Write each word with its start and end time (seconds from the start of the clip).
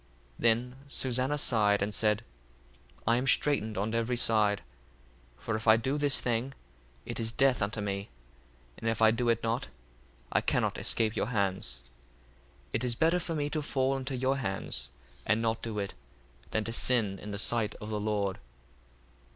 1:22 0.39 0.39
Then 0.39 0.75
Susanna 0.87 1.37
sighed, 1.37 1.83
and 1.83 1.93
said, 1.93 2.23
I 3.05 3.17
am 3.17 3.27
straitened 3.27 3.77
on 3.77 3.93
every 3.93 4.17
side: 4.17 4.63
for 5.37 5.55
if 5.55 5.67
I 5.67 5.77
do 5.77 5.99
this 5.99 6.19
thing, 6.21 6.55
it 7.05 7.19
is 7.19 7.31
death 7.31 7.61
unto 7.61 7.81
me: 7.81 8.09
and 8.79 8.89
if 8.89 8.99
I 8.99 9.11
do 9.11 9.29
it 9.29 9.43
not 9.43 9.67
I 10.31 10.41
cannot 10.41 10.79
escape 10.79 11.15
your 11.15 11.27
hands. 11.27 11.91
1:23 12.69 12.69
It 12.73 12.83
is 12.83 12.95
better 12.95 13.19
for 13.19 13.35
me 13.35 13.47
to 13.51 13.61
fall 13.61 13.95
into 13.95 14.15
your 14.17 14.37
hands, 14.37 14.89
and 15.23 15.39
not 15.39 15.61
do 15.61 15.77
it, 15.77 15.93
than 16.49 16.63
to 16.63 16.73
sin 16.73 17.19
in 17.19 17.29
the 17.29 17.37
sight 17.37 17.75
of 17.75 17.89
the 17.91 17.99
Lord. 17.99 18.39